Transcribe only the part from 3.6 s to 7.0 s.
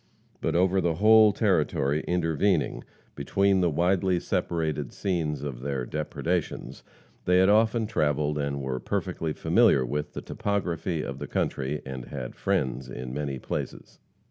the widely separated scenes of their depredations,